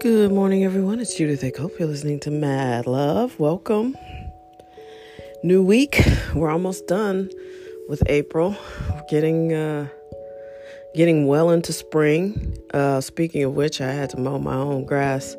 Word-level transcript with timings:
Good 0.00 0.32
morning, 0.32 0.64
everyone. 0.64 0.98
It's 0.98 1.14
Judith 1.14 1.44
I 1.44 1.52
hope 1.60 1.78
you're 1.78 1.86
listening 1.86 2.20
to 2.20 2.30
Mad 2.30 2.86
Love. 2.86 3.38
Welcome. 3.38 3.98
New 5.42 5.62
week. 5.62 6.02
We're 6.34 6.48
almost 6.48 6.86
done 6.86 7.28
with 7.86 8.02
April. 8.06 8.56
We're 8.88 9.04
getting 9.10 9.52
uh, 9.52 9.88
getting 10.94 11.26
well 11.26 11.50
into 11.50 11.74
spring. 11.74 12.56
Uh, 12.72 13.02
speaking 13.02 13.44
of 13.44 13.54
which, 13.54 13.82
I 13.82 13.92
had 13.92 14.08
to 14.10 14.16
mow 14.16 14.38
my 14.38 14.54
own 14.54 14.86
grass 14.86 15.36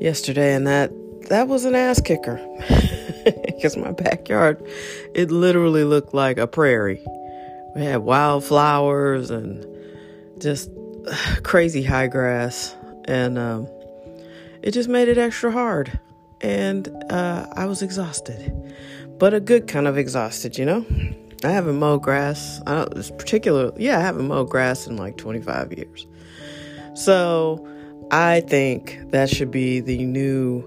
yesterday, 0.00 0.52
and 0.56 0.66
that 0.66 0.90
that 1.28 1.46
was 1.46 1.64
an 1.64 1.76
ass 1.76 2.00
kicker 2.00 2.44
because 3.46 3.76
my 3.76 3.92
backyard 3.92 4.60
it 5.14 5.30
literally 5.30 5.84
looked 5.84 6.12
like 6.12 6.38
a 6.38 6.48
prairie. 6.48 7.00
We 7.76 7.84
had 7.84 7.98
wildflowers 7.98 9.30
and 9.30 9.64
just 10.40 10.70
crazy 11.42 11.82
high 11.82 12.06
grass, 12.06 12.74
and 13.08 13.38
um, 13.38 13.66
it 14.62 14.72
just 14.72 14.88
made 14.88 15.08
it 15.08 15.18
extra 15.18 15.50
hard. 15.50 15.98
And 16.40 16.88
uh, 17.10 17.48
I 17.56 17.66
was 17.66 17.82
exhausted, 17.82 18.52
but 19.18 19.34
a 19.34 19.40
good 19.40 19.66
kind 19.66 19.88
of 19.88 19.98
exhausted, 19.98 20.56
you 20.56 20.64
know. 20.64 20.86
I 21.44 21.48
haven't 21.48 21.78
mowed 21.78 22.02
grass. 22.02 22.60
I 22.66 22.74
don't, 22.74 22.94
this 22.94 23.10
particular, 23.10 23.72
yeah, 23.76 23.98
I 23.98 24.02
haven't 24.02 24.28
mowed 24.28 24.50
grass 24.50 24.86
in 24.86 24.96
like 24.96 25.16
25 25.16 25.72
years. 25.72 26.06
So 26.94 27.66
I 28.10 28.40
think 28.40 29.10
that 29.10 29.28
should 29.30 29.50
be 29.50 29.80
the 29.80 30.04
new 30.04 30.64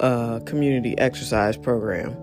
uh, 0.00 0.40
community 0.40 0.98
exercise 0.98 1.56
program. 1.56 2.16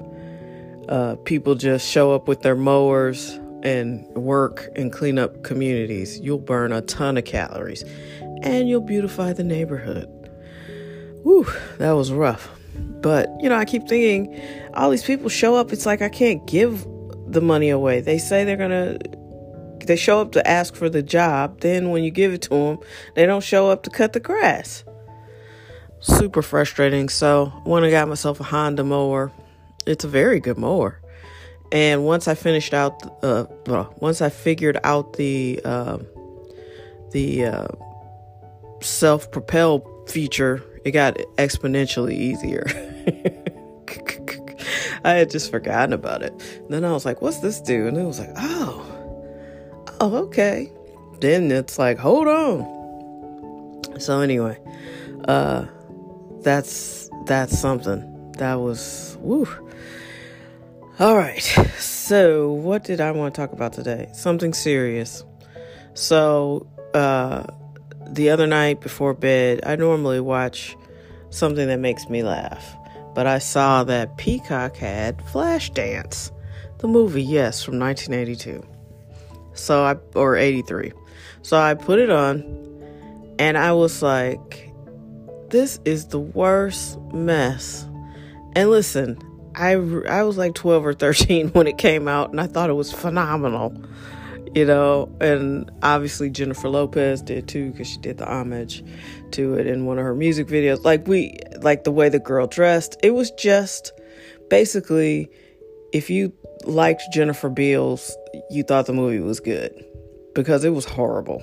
Uh, 0.89 1.15
people 1.25 1.55
just 1.55 1.87
show 1.87 2.11
up 2.11 2.27
with 2.27 2.41
their 2.41 2.55
mowers 2.55 3.39
and 3.63 4.05
work 4.15 4.69
and 4.75 4.91
clean 4.91 5.17
up 5.17 5.43
communities. 5.43 6.19
You'll 6.19 6.39
burn 6.39 6.71
a 6.71 6.81
ton 6.81 7.17
of 7.17 7.25
calories 7.25 7.83
and 8.41 8.67
you'll 8.67 8.81
beautify 8.81 9.33
the 9.33 9.43
neighborhood. 9.43 10.07
Whew, 11.23 11.47
that 11.77 11.91
was 11.91 12.11
rough. 12.11 12.49
But, 12.75 13.29
you 13.39 13.49
know, 13.49 13.55
I 13.55 13.65
keep 13.65 13.87
thinking 13.87 14.41
all 14.73 14.89
these 14.89 15.03
people 15.03 15.29
show 15.29 15.55
up. 15.55 15.71
It's 15.71 15.85
like 15.85 16.01
I 16.01 16.09
can't 16.09 16.45
give 16.47 16.85
the 17.27 17.41
money 17.41 17.69
away. 17.69 18.01
They 18.01 18.17
say 18.17 18.43
they're 18.43 18.57
going 18.57 18.71
to 18.71 19.21
they 19.85 19.95
show 19.95 20.21
up 20.21 20.31
to 20.33 20.47
ask 20.47 20.75
for 20.75 20.89
the 20.89 21.01
job. 21.01 21.61
Then 21.61 21.89
when 21.89 22.03
you 22.03 22.11
give 22.11 22.33
it 22.33 22.41
to 22.43 22.49
them, 22.49 22.79
they 23.15 23.25
don't 23.25 23.43
show 23.43 23.69
up 23.69 23.83
to 23.83 23.89
cut 23.89 24.13
the 24.13 24.19
grass. 24.19 24.83
Super 25.99 26.41
frustrating. 26.41 27.09
So, 27.09 27.47
when 27.63 27.83
I 27.83 27.91
got 27.91 28.07
myself 28.07 28.39
a 28.39 28.43
Honda 28.43 28.83
mower, 28.83 29.31
it's 29.85 30.03
a 30.03 30.07
very 30.07 30.39
good 30.39 30.57
mower. 30.57 30.99
And 31.71 32.05
once 32.05 32.27
I 32.27 32.35
finished 32.35 32.73
out, 32.73 33.23
uh, 33.23 33.45
well, 33.65 33.93
once 33.97 34.21
I 34.21 34.29
figured 34.29 34.79
out 34.83 35.13
the 35.13 35.61
uh, 35.63 35.99
the 37.11 37.45
uh, 37.45 37.67
self 38.81 39.31
propel 39.31 39.85
feature, 40.07 40.63
it 40.83 40.91
got 40.91 41.15
exponentially 41.37 42.13
easier. 42.13 42.65
I 45.03 45.13
had 45.13 45.31
just 45.31 45.49
forgotten 45.49 45.93
about 45.93 46.21
it. 46.21 46.33
then 46.69 46.85
I 46.85 46.91
was 46.91 47.05
like, 47.05 47.21
"What's 47.21 47.39
this 47.39 47.59
do?" 47.59 47.87
And 47.87 47.97
it 47.97 48.03
was 48.03 48.19
like, 48.19 48.29
"Oh." 48.37 48.91
oh, 50.01 50.15
okay. 50.17 50.71
Then 51.21 51.51
it's 51.51 51.79
like, 51.79 51.97
hold 51.97 52.27
on. 52.27 53.99
So 53.99 54.19
anyway, 54.19 54.59
uh, 55.25 55.65
that's 56.41 57.09
that's 57.25 57.57
something. 57.57 58.31
That 58.33 58.55
was 58.55 59.17
woo. 59.21 59.47
All 60.99 61.15
right. 61.15 61.41
So 61.77 62.51
what 62.51 62.83
did 62.83 63.01
I 63.01 63.11
want 63.11 63.33
to 63.33 63.41
talk 63.41 63.53
about 63.53 63.73
today? 63.73 64.09
Something 64.13 64.53
serious. 64.53 65.23
So 65.93 66.67
uh, 66.93 67.43
the 68.07 68.29
other 68.29 68.47
night 68.47 68.81
before 68.81 69.13
bed, 69.13 69.61
I 69.65 69.75
normally 69.75 70.19
watch 70.19 70.75
something 71.29 71.67
that 71.67 71.79
makes 71.79 72.09
me 72.09 72.23
laugh, 72.23 72.75
but 73.13 73.27
I 73.27 73.39
saw 73.39 73.83
that 73.85 74.17
Peacock 74.17 74.75
had 74.75 75.17
Flashdance, 75.19 76.31
the 76.79 76.87
movie, 76.87 77.23
yes, 77.23 77.63
from 77.63 77.79
1982. 77.79 78.65
So 79.53 79.83
I 79.83 79.95
or 80.15 80.35
83. 80.35 80.93
So 81.41 81.57
I 81.57 81.73
put 81.73 81.99
it 81.99 82.09
on 82.09 82.43
and 83.39 83.57
I 83.57 83.73
was 83.73 84.01
like 84.01 84.71
this 85.49 85.79
is 85.83 86.07
the 86.07 86.19
worst 86.19 86.97
mess. 87.13 87.85
And 88.55 88.69
listen, 88.69 89.17
I 89.55 89.73
I 89.73 90.23
was 90.23 90.37
like 90.37 90.55
12 90.55 90.85
or 90.85 90.93
13 90.93 91.49
when 91.53 91.67
it 91.67 91.77
came 91.77 92.07
out 92.07 92.31
and 92.31 92.39
I 92.39 92.47
thought 92.47 92.69
it 92.69 92.73
was 92.73 92.91
phenomenal. 92.91 93.75
You 94.53 94.65
know, 94.65 95.09
and 95.21 95.71
obviously 95.81 96.29
Jennifer 96.29 96.67
Lopez 96.67 97.21
did 97.21 97.47
too 97.47 97.71
cuz 97.71 97.87
she 97.87 97.97
did 97.99 98.17
the 98.17 98.29
homage 98.29 98.83
to 99.31 99.55
it 99.55 99.65
in 99.65 99.85
one 99.85 99.97
of 99.97 100.03
her 100.03 100.13
music 100.13 100.47
videos. 100.47 100.83
Like 100.83 101.07
we 101.07 101.37
like 101.61 101.85
the 101.85 101.91
way 101.91 102.09
the 102.09 102.19
girl 102.19 102.47
dressed. 102.47 102.97
It 103.01 103.11
was 103.11 103.31
just 103.31 103.93
basically 104.49 105.29
if 105.93 106.09
you 106.09 106.33
liked 106.65 107.03
Jennifer 107.13 107.49
Beals, 107.49 108.15
you 108.49 108.63
thought 108.63 108.85
the 108.85 108.93
movie 108.93 109.19
was 109.19 109.39
good 109.39 109.73
because 110.33 110.63
it 110.63 110.71
was 110.71 110.85
horrible. 110.85 111.41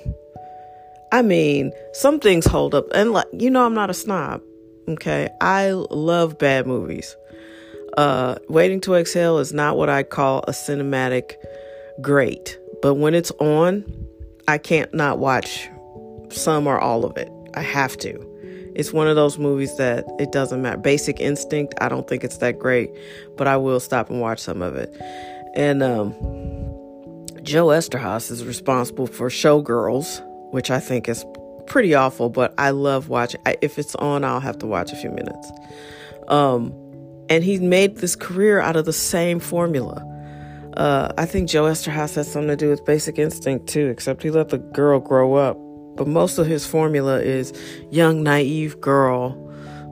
I 1.12 1.22
mean, 1.22 1.72
some 1.92 2.20
things 2.20 2.46
hold 2.46 2.74
up, 2.74 2.86
and 2.94 3.12
like 3.12 3.26
you 3.32 3.50
know, 3.50 3.64
I'm 3.64 3.74
not 3.74 3.90
a 3.90 3.94
snob. 3.94 4.42
Okay, 4.88 5.28
I 5.40 5.70
love 5.70 6.38
bad 6.38 6.66
movies. 6.66 7.16
Uh, 7.96 8.36
Waiting 8.48 8.80
to 8.82 8.94
Exhale 8.94 9.38
is 9.38 9.52
not 9.52 9.76
what 9.76 9.88
I 9.88 10.02
call 10.02 10.40
a 10.46 10.52
cinematic 10.52 11.32
great, 12.00 12.57
but 12.82 12.94
when 12.94 13.14
it's 13.14 13.30
on, 13.32 13.84
I 14.46 14.58
can't 14.58 14.92
not 14.94 15.18
watch 15.18 15.68
some 16.30 16.66
or 16.66 16.78
all 16.78 17.04
of 17.04 17.16
it. 17.16 17.30
I 17.54 17.62
have 17.62 17.96
to. 17.98 18.24
It's 18.74 18.92
one 18.92 19.08
of 19.08 19.16
those 19.16 19.38
movies 19.38 19.76
that 19.76 20.04
it 20.20 20.30
doesn't 20.30 20.62
matter. 20.62 20.76
Basic 20.76 21.20
Instinct, 21.20 21.74
I 21.80 21.88
don't 21.88 22.06
think 22.06 22.22
it's 22.22 22.38
that 22.38 22.58
great, 22.58 22.90
but 23.36 23.48
I 23.48 23.56
will 23.56 23.80
stop 23.80 24.08
and 24.08 24.20
watch 24.20 24.38
some 24.38 24.62
of 24.62 24.76
it. 24.76 24.94
And 25.54 25.82
um, 25.82 26.12
Joe 27.42 27.66
Eszterhas 27.66 28.30
is 28.30 28.44
responsible 28.44 29.08
for 29.08 29.28
Showgirls, 29.28 30.22
which 30.52 30.70
I 30.70 30.78
think 30.78 31.08
is 31.08 31.24
pretty 31.66 31.94
awful, 31.94 32.28
but 32.28 32.54
I 32.56 32.70
love 32.70 33.08
watching. 33.08 33.40
If 33.60 33.78
it's 33.78 33.94
on, 33.96 34.22
I'll 34.22 34.40
have 34.40 34.58
to 34.58 34.66
watch 34.66 34.92
a 34.92 34.96
few 34.96 35.10
minutes. 35.10 35.50
Um, 36.28 36.72
and 37.28 37.42
he 37.42 37.58
made 37.58 37.96
this 37.96 38.16
career 38.16 38.60
out 38.60 38.76
of 38.76 38.84
the 38.84 38.92
same 38.92 39.40
formula. 39.40 40.04
Uh, 40.78 41.12
I 41.18 41.26
think 41.26 41.48
Joe 41.48 41.64
Eszterhas 41.64 42.14
has 42.14 42.30
something 42.30 42.48
to 42.48 42.56
do 42.56 42.70
with 42.70 42.84
Basic 42.84 43.18
Instinct 43.18 43.66
too, 43.66 43.88
except 43.88 44.22
he 44.22 44.30
let 44.30 44.48
the 44.48 44.58
girl 44.58 45.00
grow 45.00 45.34
up 45.34 45.58
but 45.98 46.06
most 46.06 46.38
of 46.38 46.46
his 46.46 46.64
formula 46.64 47.20
is 47.20 47.52
young, 47.90 48.22
naive 48.22 48.80
girl 48.80 49.32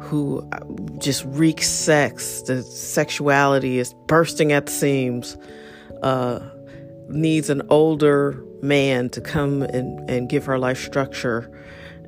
who 0.01 0.49
uh, 0.53 0.61
just 0.99 1.25
reeks 1.27 1.69
sex. 1.69 2.43
The 2.43 2.63
sexuality 2.63 3.81
is 3.81 3.93
bursting 4.07 4.53
at 4.53 4.67
the 4.67 4.73
seams. 4.73 5.37
Uh, 6.03 6.39
needs 7.09 7.51
an 7.51 7.63
older 7.71 8.43
man 8.63 9.11
to 9.11 9.21
come 9.21 9.63
and, 9.63 10.09
and 10.09 10.29
give 10.29 10.45
her 10.45 10.59
life 10.61 10.83
structure. 10.83 11.51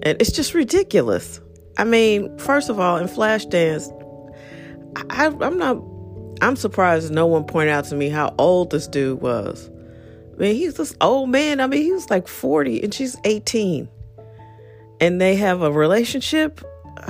And 0.02 0.20
it's 0.20 0.30
just 0.30 0.54
ridiculous. 0.54 1.40
I 1.76 1.82
mean, 1.82 2.38
first 2.38 2.68
of 2.68 2.78
all, 2.78 2.98
in 2.98 3.08
Flashdance, 3.08 3.90
I, 5.10 5.26
I'm 5.26 5.58
not, 5.58 5.76
I'm 6.40 6.56
surprised 6.56 7.10
no 7.10 7.26
one 7.26 7.44
pointed 7.44 7.72
out 7.72 7.84
to 7.86 7.96
me 7.96 8.08
how 8.08 8.34
old 8.38 8.70
this 8.70 8.86
dude 8.86 9.20
was. 9.20 9.70
I 10.34 10.36
mean, 10.40 10.54
he's 10.54 10.74
this 10.74 10.94
old 11.00 11.30
man. 11.30 11.60
I 11.60 11.66
mean, 11.66 11.82
he 11.82 11.92
was 11.92 12.10
like 12.10 12.28
40 12.28 12.82
and 12.82 12.94
she's 12.94 13.16
18. 13.24 13.88
And 15.00 15.20
they 15.20 15.36
have 15.36 15.62
a 15.62 15.72
relationship. 15.72 16.60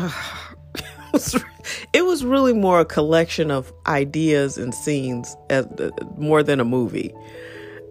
it, 1.93 2.03
was, 2.03 2.25
really 2.25 2.53
more 2.53 2.81
a 2.81 2.85
collection 2.85 3.51
of 3.51 3.73
ideas 3.87 4.57
and 4.57 4.75
scenes 4.75 5.37
as, 5.51 5.67
uh, 5.67 5.91
more 6.17 6.43
than 6.43 6.61
a 6.61 6.65
movie. 6.65 7.15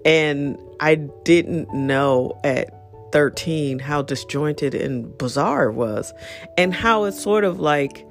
And 0.05 0.57
I 0.79 0.95
didn't 0.95 1.71
know 1.73 2.39
at 2.43 2.73
13 3.11 3.79
how 3.79 4.01
disjointed 4.01 4.73
and 4.73 5.17
bizarre 5.17 5.69
it 5.69 5.73
was 5.73 6.13
and 6.57 6.73
how 6.73 7.05
it's 7.05 7.21
sort 7.21 7.43
of 7.43 7.59
like 7.59 8.05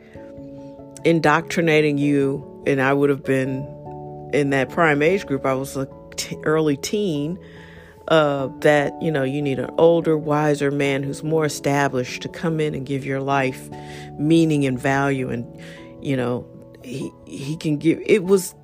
indoctrinating 1.04 1.98
you 1.98 2.55
and 2.66 2.80
I 2.80 2.92
would 2.92 3.10
have 3.10 3.24
been 3.24 3.66
in 4.32 4.50
that 4.50 4.70
prime 4.70 5.02
age 5.02 5.26
group 5.26 5.46
I 5.46 5.54
was 5.54 5.76
like 5.76 5.90
t- 6.16 6.36
early 6.44 6.76
teen 6.76 7.38
uh, 8.08 8.48
that 8.60 8.92
you 9.02 9.10
know 9.10 9.24
you 9.24 9.42
need 9.42 9.58
an 9.58 9.70
older 9.78 10.16
wiser 10.16 10.70
man 10.70 11.02
who's 11.02 11.22
more 11.22 11.44
established 11.44 12.22
to 12.22 12.28
come 12.28 12.60
in 12.60 12.74
and 12.74 12.86
give 12.86 13.04
your 13.04 13.20
life 13.20 13.68
meaning 14.18 14.64
and 14.64 14.78
value 14.78 15.30
and 15.30 15.44
you 16.02 16.16
know 16.16 16.46
he 16.84 17.10
he 17.26 17.56
can 17.56 17.78
give 17.78 18.00
it 18.06 18.24
was 18.24 18.54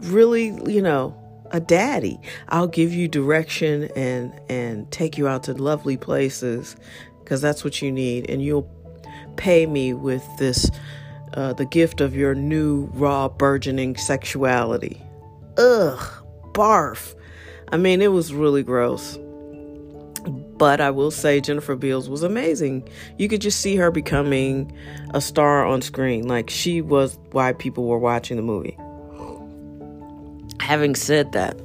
really 0.00 0.48
you 0.70 0.82
know 0.82 1.16
a 1.52 1.60
daddy. 1.60 2.18
I'll 2.48 2.68
give 2.68 2.92
you 2.92 3.08
direction 3.08 3.90
and 3.96 4.32
and 4.48 4.90
take 4.90 5.18
you 5.18 5.28
out 5.28 5.44
to 5.44 5.54
lovely 5.54 5.96
places 5.96 6.76
because 7.22 7.40
that's 7.40 7.64
what 7.64 7.82
you 7.82 7.92
need 7.92 8.28
and 8.30 8.42
you'll 8.42 8.68
pay 9.36 9.66
me 9.66 9.92
with 9.92 10.24
this 10.38 10.70
uh, 11.34 11.52
the 11.52 11.66
gift 11.66 12.00
of 12.00 12.14
your 12.14 12.34
new 12.34 12.86
raw 12.92 13.28
burgeoning 13.28 13.96
sexuality 13.96 15.02
ugh 15.60 16.24
barf. 16.52 17.14
I 17.72 17.76
mean, 17.76 18.02
it 18.02 18.08
was 18.08 18.32
really 18.32 18.62
gross. 18.62 19.18
But 20.58 20.80
I 20.80 20.90
will 20.90 21.10
say 21.10 21.40
Jennifer 21.40 21.74
Beals 21.74 22.08
was 22.08 22.22
amazing. 22.22 22.86
You 23.16 23.28
could 23.28 23.40
just 23.40 23.60
see 23.60 23.76
her 23.76 23.90
becoming 23.90 24.76
a 25.14 25.20
star 25.20 25.64
on 25.64 25.80
screen. 25.80 26.28
Like 26.28 26.50
she 26.50 26.82
was 26.82 27.18
why 27.32 27.54
people 27.54 27.86
were 27.86 27.98
watching 27.98 28.36
the 28.36 28.42
movie. 28.42 28.76
Having 30.60 30.96
said 30.96 31.32
that, 31.32 31.58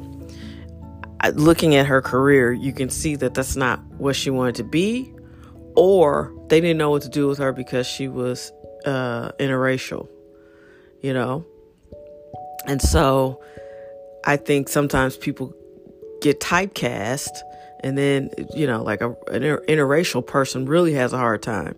looking 1.34 1.76
at 1.76 1.86
her 1.86 2.02
career, 2.02 2.54
you 2.54 2.72
can 2.72 2.90
see 2.90 3.16
that 3.18 3.34
that's 3.34 3.58
not 3.58 3.84
what 3.98 4.16
she 4.16 4.30
wanted 4.30 4.56
to 4.56 4.64
be, 4.64 5.14
or 5.76 6.34
they 6.48 6.62
didn't 6.62 6.78
know 6.78 6.92
what 6.92 7.02
to 7.02 7.10
do 7.10 7.28
with 7.28 7.40
her 7.40 7.52
because 7.52 7.86
she 7.86 8.08
was 8.08 8.54
uh, 8.86 9.32
interracial, 9.40 10.08
you 11.02 11.14
know? 11.14 11.46
And 12.68 12.82
so 12.82 13.42
I 14.26 14.38
think 14.38 14.70
sometimes 14.70 15.18
people 15.18 15.54
get 16.22 16.40
typecast, 16.40 17.30
and 17.82 17.98
then, 17.98 18.32
you 18.56 18.66
know, 18.66 18.82
like 18.82 19.02
a, 19.02 19.10
an 19.32 19.44
interracial 19.68 20.26
person 20.26 20.66
really 20.66 20.94
has 20.94 21.14
a 21.14 21.18
hard 21.18 21.44
time. 21.44 21.76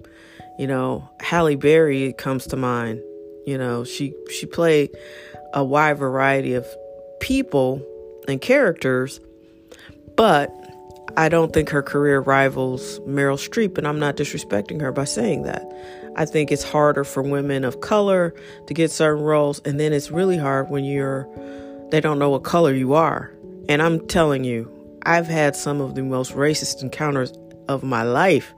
You 0.57 0.67
know, 0.67 1.09
Halle 1.19 1.55
Berry 1.55 2.13
comes 2.13 2.47
to 2.47 2.57
mind. 2.57 3.01
You 3.45 3.57
know, 3.57 3.83
she 3.83 4.13
she 4.31 4.45
played 4.45 4.91
a 5.53 5.63
wide 5.63 5.97
variety 5.97 6.53
of 6.53 6.65
people 7.19 7.85
and 8.27 8.41
characters, 8.41 9.19
but 10.15 10.51
I 11.15 11.29
don't 11.29 11.53
think 11.53 11.69
her 11.69 11.81
career 11.81 12.19
rivals 12.19 12.99
Meryl 13.01 13.37
Streep, 13.37 13.77
and 13.77 13.87
I'm 13.87 13.99
not 13.99 14.17
disrespecting 14.17 14.81
her 14.81 14.91
by 14.91 15.05
saying 15.05 15.43
that. 15.43 15.63
I 16.17 16.25
think 16.25 16.51
it's 16.51 16.63
harder 16.63 17.03
for 17.03 17.21
women 17.21 17.63
of 17.63 17.81
color 17.81 18.33
to 18.65 18.73
get 18.73 18.91
certain 18.91 19.23
roles, 19.23 19.59
and 19.59 19.79
then 19.79 19.93
it's 19.93 20.11
really 20.11 20.37
hard 20.37 20.69
when 20.69 20.83
you're 20.83 21.27
they 21.89 22.01
don't 22.01 22.19
know 22.19 22.29
what 22.29 22.43
color 22.43 22.73
you 22.73 22.93
are. 22.93 23.31
And 23.69 23.81
I'm 23.81 24.05
telling 24.07 24.43
you, 24.43 24.71
I've 25.03 25.27
had 25.27 25.55
some 25.55 25.79
of 25.79 25.95
the 25.95 26.03
most 26.03 26.33
racist 26.33 26.81
encounters 26.81 27.31
of 27.69 27.83
my 27.83 28.03
life 28.03 28.53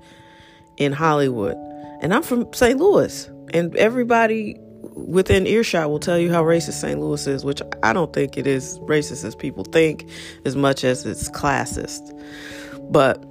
in 0.78 0.94
Hollywood. 0.94 1.56
And 2.02 2.14
I'm 2.14 2.24
from 2.24 2.52
St. 2.54 2.80
Louis, 2.80 3.30
and 3.54 3.76
everybody 3.76 4.58
within 4.96 5.46
earshot 5.46 5.90
will 5.90 6.00
tell 6.00 6.18
you 6.18 6.32
how 6.32 6.44
racist 6.44 6.74
St. 6.74 7.00
Louis 7.00 7.28
is, 7.28 7.44
which 7.44 7.62
I 7.84 7.94
don't 7.94 8.14
think 8.14 8.38
it 8.38 8.48
is 8.48 8.80
racist 8.80 9.24
as 9.26 9.36
people 9.36 9.64
think, 9.64 10.10
as 10.46 10.56
much 10.56 10.84
as 10.84 11.06
it's 11.06 11.30
classist. 11.30 12.16
But 12.92 13.24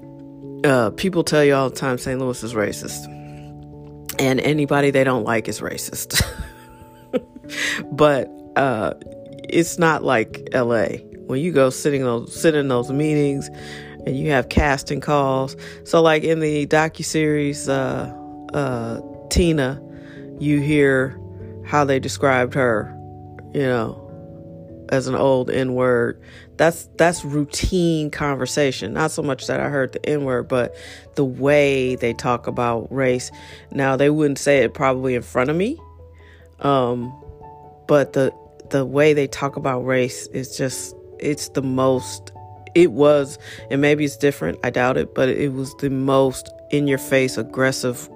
uh, 0.65 0.91
people 0.91 1.25
tell 1.25 1.45
you 1.45 1.55
all 1.55 1.71
the 1.71 1.77
time 1.77 1.99
St. 1.99 2.21
Louis 2.21 2.43
is 2.43 2.55
racist, 2.55 3.07
and 4.19 4.41
anybody 4.41 4.91
they 4.91 5.05
don't 5.05 5.25
like 5.25 5.49
is 5.49 5.61
racist. 5.61 6.23
but 7.93 8.31
uh, 8.57 8.95
it's 9.49 9.79
not 9.79 10.03
like 10.03 10.49
L.A. 10.53 11.05
When 11.27 11.41
you 11.41 11.53
go 11.53 11.71
sitting 11.71 12.03
those 12.03 12.39
sit 12.39 12.55
in 12.55 12.69
those 12.69 12.91
meetings, 12.91 13.51
and 14.07 14.17
you 14.17 14.31
have 14.31 14.49
casting 14.49 15.01
calls. 15.01 15.57
So, 15.85 16.01
like 16.01 16.25
in 16.25 16.41
the 16.41 16.67
docu 16.67 17.05
series, 17.05 17.69
uh, 17.69 18.13
uh, 18.55 19.01
Tina, 19.29 19.81
you 20.39 20.61
hear 20.61 21.21
how 21.67 21.85
they 21.85 21.99
described 22.01 22.55
her, 22.55 22.95
you 23.53 23.63
know, 23.63 24.05
as 24.89 25.07
an 25.07 25.15
old 25.15 25.51
N 25.51 25.75
word. 25.75 26.21
That's 26.59 26.89
that's 26.97 27.25
routine 27.25 28.11
conversation. 28.11 28.93
Not 28.93 29.13
so 29.13 29.23
much 29.23 29.47
that 29.47 29.61
I 29.61 29.69
heard 29.69 29.93
the 29.93 30.05
N 30.07 30.25
word, 30.25 30.49
but 30.49 30.75
the 31.15 31.25
way 31.25 31.95
they 31.95 32.13
talk 32.13 32.47
about 32.49 32.93
race. 32.93 33.31
Now 33.71 33.97
they 33.97 34.11
wouldn't 34.11 34.39
say 34.39 34.59
it 34.59 34.75
probably 34.75 35.15
in 35.15 35.23
front 35.23 35.51
of 35.51 35.57
me, 35.57 35.79
um, 36.59 37.15
but 37.87 38.13
the 38.13 38.35
the 38.71 38.85
way 38.85 39.15
they 39.15 39.29
talk 39.29 39.57
about 39.57 39.81
race 39.87 40.27
is 40.29 40.57
just 40.57 40.95
it's 41.19 41.49
the 41.51 41.63
most. 41.63 42.33
It 42.75 42.93
was, 42.93 43.39
and 43.71 43.81
maybe 43.81 44.05
it's 44.05 44.17
different. 44.17 44.59
I 44.63 44.71
doubt 44.71 44.99
it, 44.99 45.15
but 45.15 45.29
it 45.29 45.53
was 45.53 45.75
the 45.77 45.91
most 45.91 46.51
in 46.71 46.87
your 46.87 46.99
face 46.99 47.39
aggressive 47.39 48.09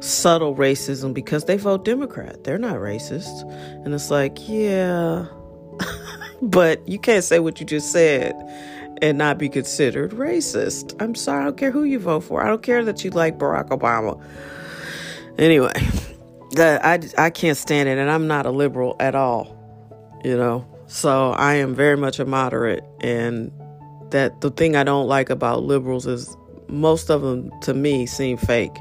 subtle 0.00 0.54
racism 0.54 1.14
because 1.14 1.44
they 1.44 1.56
vote 1.56 1.84
Democrat. 1.84 2.44
They're 2.44 2.58
not 2.58 2.76
racist. 2.76 3.48
And 3.84 3.94
it's 3.94 4.10
like, 4.10 4.48
yeah, 4.48 5.26
but 6.42 6.86
you 6.88 6.98
can't 6.98 7.24
say 7.24 7.38
what 7.38 7.60
you 7.60 7.66
just 7.66 7.92
said 7.92 8.34
and 9.00 9.16
not 9.16 9.38
be 9.38 9.48
considered 9.48 10.10
racist. 10.12 11.00
I'm 11.00 11.14
sorry, 11.14 11.42
I 11.42 11.44
don't 11.44 11.56
care 11.56 11.70
who 11.70 11.84
you 11.84 11.98
vote 11.98 12.24
for. 12.24 12.42
I 12.42 12.48
don't 12.48 12.62
care 12.62 12.84
that 12.84 13.04
you 13.04 13.10
like 13.10 13.38
Barack 13.38 13.68
Obama. 13.68 14.22
Anyway, 15.38 15.72
that 16.52 16.84
I 16.84 17.00
I 17.26 17.30
can't 17.30 17.56
stand 17.56 17.88
it 17.88 17.98
and 17.98 18.10
I'm 18.10 18.26
not 18.26 18.44
a 18.44 18.50
liberal 18.50 18.96
at 19.00 19.14
all, 19.14 19.56
you 20.24 20.36
know. 20.36 20.66
So 20.88 21.30
I 21.30 21.54
am 21.54 21.74
very 21.74 21.96
much 21.96 22.18
a 22.18 22.24
moderate 22.26 22.84
and 23.00 23.50
that 24.10 24.40
the 24.42 24.50
thing 24.50 24.76
I 24.76 24.84
don't 24.84 25.08
like 25.08 25.30
about 25.30 25.62
liberals 25.62 26.06
is 26.06 26.36
most 26.68 27.10
of 27.10 27.22
them 27.22 27.50
to 27.62 27.72
me 27.72 28.04
seem 28.04 28.36
fake 28.36 28.76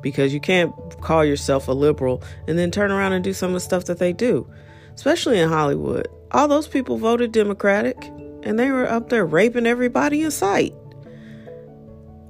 because 0.00 0.32
you 0.32 0.40
can't 0.40 0.72
call 1.00 1.24
yourself 1.24 1.68
a 1.68 1.72
liberal 1.72 2.22
and 2.48 2.58
then 2.58 2.70
turn 2.70 2.90
around 2.90 3.12
and 3.12 3.22
do 3.22 3.32
some 3.32 3.50
of 3.50 3.54
the 3.54 3.60
stuff 3.60 3.84
that 3.84 3.98
they 3.98 4.12
do, 4.12 4.48
especially 4.94 5.38
in 5.38 5.48
Hollywood. 5.48 6.08
All 6.32 6.48
those 6.48 6.66
people 6.66 6.96
voted 6.96 7.32
Democratic 7.32 7.96
and 8.42 8.58
they 8.58 8.70
were 8.70 8.88
up 8.88 9.08
there 9.08 9.24
raping 9.24 9.66
everybody 9.66 10.22
in 10.22 10.30
sight. 10.30 10.74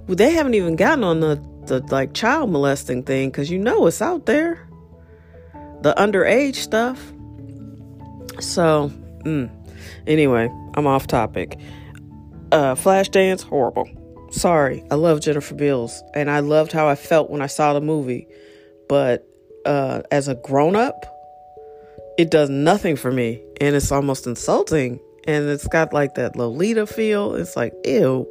Well, 0.07 0.17
they 0.17 0.33
haven't 0.33 0.55
even 0.55 0.77
gotten 0.77 1.05
on 1.05 1.21
the, 1.21 1.43
the 1.67 1.81
like 1.91 2.13
child 2.13 2.51
molesting 2.51 3.05
thing 3.05 3.31
because 3.31 3.51
you 3.51 3.59
know 3.59 3.87
it's 3.87 4.03
out 4.03 4.27
there. 4.27 4.69
The 5.83 5.95
underage 5.95 6.57
stuff. 6.57 7.01
So, 8.41 8.91
mm. 9.25 9.51
anyway, 10.07 10.49
I'm 10.75 10.87
off 10.87 11.07
topic. 11.07 11.59
Uh, 12.51 12.75
Flashdance, 12.75 13.43
horrible. 13.43 13.89
Sorry, 14.31 14.83
I 14.91 14.95
love 14.95 15.21
Jennifer 15.21 15.55
Beals, 15.55 16.03
and 16.15 16.31
I 16.31 16.41
loved 16.41 16.73
how 16.73 16.89
I 16.89 16.95
felt 16.95 17.31
when 17.31 17.43
I 17.43 17.47
saw 17.47 17.73
the 17.73 17.81
movie. 17.81 18.27
But 18.89 19.29
uh, 19.67 20.03
as 20.11 20.29
a 20.29 20.35
grown 20.35 20.75
up, 20.75 21.07
it 22.19 22.31
does 22.31 22.51
nothing 22.51 22.97
for 22.97 23.11
me, 23.11 23.43
and 23.61 23.75
it's 23.77 23.93
almost 23.93 24.27
insulting. 24.27 25.01
And 25.25 25.49
it's 25.49 25.69
got 25.69 25.93
like 25.93 26.15
that 26.17 26.35
Lolita 26.35 26.87
feel. 26.87 27.35
It's 27.35 27.57
like 27.57 27.73
ew. 27.85 28.27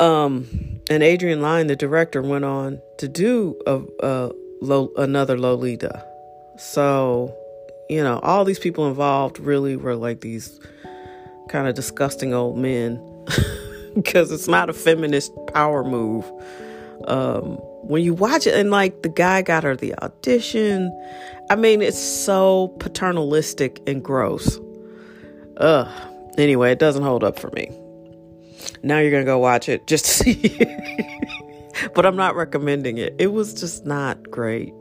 Um, 0.00 0.46
and 0.88 1.02
Adrian 1.02 1.42
Lyne, 1.42 1.66
the 1.66 1.76
director, 1.76 2.22
went 2.22 2.44
on 2.46 2.80
to 2.98 3.08
do 3.08 3.60
a, 3.66 3.82
a 4.02 4.30
another 4.96 5.38
Lolita. 5.38 6.06
So, 6.56 7.34
you 7.90 8.02
know, 8.02 8.18
all 8.20 8.44
these 8.44 8.58
people 8.58 8.88
involved 8.88 9.38
really 9.38 9.76
were 9.76 9.96
like 9.96 10.20
these 10.20 10.58
kind 11.48 11.68
of 11.68 11.74
disgusting 11.74 12.32
old 12.32 12.56
men. 12.56 13.06
because 13.94 14.30
it's 14.30 14.48
not 14.48 14.70
a 14.70 14.72
feminist 14.72 15.32
power 15.52 15.84
move. 15.84 16.30
Um, 17.06 17.56
when 17.82 18.02
you 18.02 18.14
watch 18.14 18.46
it, 18.46 18.54
and 18.54 18.70
like 18.70 19.02
the 19.02 19.08
guy 19.08 19.42
got 19.42 19.64
her 19.64 19.74
the 19.76 19.94
audition, 20.02 20.90
I 21.50 21.56
mean, 21.56 21.82
it's 21.82 21.98
so 21.98 22.68
paternalistic 22.78 23.82
and 23.86 24.02
gross. 24.02 24.58
Ugh. 25.58 25.88
Anyway, 26.38 26.72
it 26.72 26.78
doesn't 26.78 27.02
hold 27.02 27.22
up 27.22 27.38
for 27.38 27.50
me. 27.50 27.70
Now 28.82 28.98
you're 28.98 29.10
gonna 29.10 29.24
go 29.24 29.38
watch 29.38 29.68
it 29.68 29.86
just 29.86 30.06
to 30.06 30.10
see. 30.34 30.58
but 31.94 32.06
I'm 32.06 32.16
not 32.16 32.34
recommending 32.34 32.96
it. 32.96 33.14
It 33.18 33.32
was 33.32 33.52
just 33.52 33.84
not 33.84 34.30
great. 34.30 34.72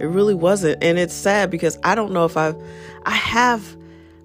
It 0.00 0.06
really 0.06 0.34
wasn't, 0.34 0.82
and 0.82 0.98
it's 0.98 1.14
sad 1.14 1.50
because 1.50 1.78
I 1.84 1.94
don't 1.94 2.12
know 2.12 2.24
if 2.24 2.36
I've, 2.36 2.56
I 3.04 3.10
have, 3.10 3.76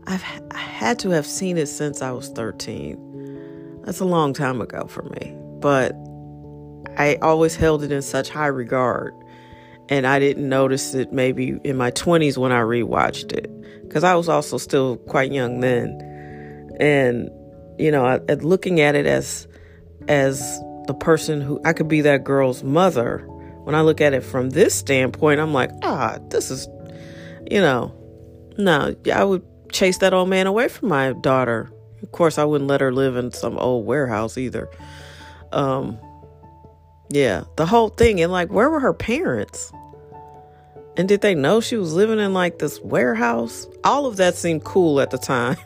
I've 0.08 0.24
I 0.52 0.58
had 0.58 0.98
to 1.00 1.10
have 1.10 1.26
seen 1.26 1.58
it 1.58 1.68
since 1.68 2.02
I 2.02 2.12
was 2.12 2.30
13 2.30 3.06
that's 3.86 4.00
a 4.00 4.06
long 4.06 4.34
time 4.34 4.62
ago 4.62 4.88
for 4.88 5.04
me. 5.04 5.34
But 5.60 5.94
I 6.98 7.18
always 7.22 7.56
held 7.56 7.84
it 7.84 7.92
in 7.92 8.02
such 8.02 8.30
high 8.30 8.48
regard. 8.48 9.14
And 9.90 10.08
I 10.08 10.20
didn't 10.20 10.48
notice 10.48 10.94
it 10.96 11.14
maybe 11.14 11.60
in 11.64 11.78
my 11.78 11.92
20s 11.92 12.38
when 12.38 12.52
I 12.52 12.62
rewatched 12.62 13.32
it. 13.34 13.52
Because 13.84 14.04
I 14.04 14.16
was 14.16 14.28
also 14.28 14.58
still 14.58 14.98
quite 14.98 15.32
young 15.32 15.60
then. 15.60 16.02
And, 16.80 17.30
you 17.80 17.92
know, 17.92 18.06
at 18.08 18.44
looking 18.44 18.82
at 18.82 18.96
it 18.96 19.06
as 19.06 19.48
as 20.08 20.60
the 20.88 20.94
person 20.94 21.42
who 21.42 21.60
I 21.66 21.74
could 21.74 21.88
be 21.88 22.02
that 22.02 22.24
girl's 22.24 22.64
mother, 22.64 23.20
when 23.64 23.76
I 23.76 23.82
look 23.82 24.02
at 24.02 24.14
it 24.14 24.22
from 24.22 24.52
this 24.52 24.76
standpoint, 24.76 25.40
I'm 25.40 25.54
like, 25.54 25.72
ah, 25.84 26.18
this 26.30 26.52
is, 26.52 26.68
you 27.50 27.62
know, 27.62 27.94
no, 28.58 28.96
I 29.14 29.24
would 29.24 29.44
chase 29.72 30.00
that 30.00 30.14
old 30.14 30.30
man 30.30 30.48
away 30.48 30.68
from 30.68 30.90
my 30.90 31.14
daughter 31.14 31.72
of 32.06 32.12
course, 32.12 32.38
I 32.38 32.44
wouldn't 32.44 32.70
let 32.70 32.82
her 32.82 32.94
live 32.94 33.16
in 33.16 33.32
some 33.32 33.58
old 33.58 33.88
warehouse 33.88 34.38
either. 34.38 34.70
Um, 35.52 35.98
yeah, 37.10 37.44
the 37.56 37.66
whole 37.66 37.90
thing. 37.90 38.22
And 38.22 38.32
like, 38.32 38.50
where 38.50 38.70
were 38.70 38.80
her 38.80 38.94
parents? 38.94 39.72
And 40.98 41.08
did 41.08 41.22
they 41.22 41.36
know 41.36 41.60
she 41.60 41.76
was 41.76 41.94
living 41.94 42.20
in 42.20 42.34
like 42.34 42.60
this 42.60 42.80
warehouse? 42.82 43.68
All 43.84 44.06
of 44.06 44.18
that 44.18 44.36
seemed 44.36 44.64
cool 44.64 45.02
at 45.02 45.12
the 45.12 45.18
time. 45.18 45.58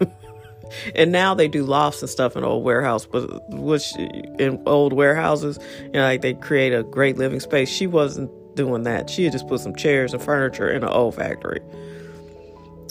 and 0.96 1.12
now 1.12 1.34
they 1.34 1.48
do 1.48 1.64
lofts 1.64 2.02
and 2.02 2.10
stuff 2.10 2.36
in 2.36 2.44
old 2.44 2.64
warehouse, 2.64 3.06
but 3.06 3.28
which 3.50 3.96
in 3.96 4.62
old 4.66 4.94
warehouses, 4.94 5.60
you 5.84 5.92
know, 5.92 6.02
like 6.02 6.22
they 6.22 6.34
create 6.34 6.74
a 6.74 6.84
great 6.84 7.18
living 7.18 7.40
space. 7.40 7.70
She 7.70 7.88
wasn't 7.88 8.32
doing 8.56 8.84
that. 8.84 9.10
She 9.10 9.24
had 9.24 9.32
just 9.32 9.48
put 9.48 9.62
some 9.62 9.76
chairs 9.76 10.14
and 10.14 10.22
furniture 10.22 10.70
in 10.70 10.84
an 10.84 10.90
old 10.90 11.16
factory. 11.16 11.62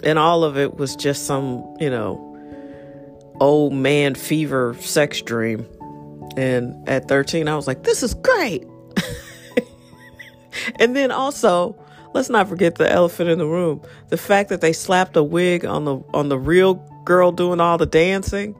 And 0.04 0.18
all 0.18 0.44
of 0.44 0.56
it 0.56 0.76
was 0.76 0.94
just 0.94 1.26
some, 1.26 1.64
you 1.80 1.90
know, 1.90 2.24
old 3.40 3.72
man 3.72 4.14
fever 4.14 4.76
sex 4.80 5.20
dream. 5.22 5.66
And 6.38 6.88
at 6.88 7.08
13, 7.08 7.48
I 7.48 7.56
was 7.56 7.66
like, 7.66 7.82
this 7.82 8.04
is 8.04 8.14
great. 8.14 8.64
and 10.76 10.94
then 10.94 11.10
also, 11.10 11.76
let's 12.14 12.30
not 12.30 12.48
forget 12.48 12.76
the 12.76 12.88
elephant 12.88 13.28
in 13.28 13.38
the 13.38 13.46
room. 13.46 13.82
The 14.10 14.16
fact 14.16 14.48
that 14.50 14.60
they 14.60 14.72
slapped 14.72 15.16
a 15.16 15.22
wig 15.24 15.64
on 15.64 15.84
the 15.84 15.96
on 16.14 16.28
the 16.28 16.38
real 16.38 16.74
girl 17.02 17.32
doing 17.32 17.58
all 17.58 17.76
the 17.76 17.86
dancing. 17.86 18.54